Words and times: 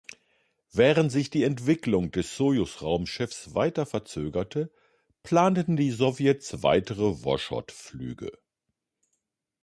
Während 0.71 1.11
sich 1.11 1.29
die 1.29 1.43
Entwicklung 1.43 2.09
des 2.09 2.35
Sojus-Raumschiffs 2.35 3.53
weiter 3.53 3.85
verzögerte, 3.85 4.71
planten 5.21 5.75
die 5.75 5.91
Sowjets 5.91 6.63
weitere 6.63 7.23
Woschod-Flüge. 7.23 8.31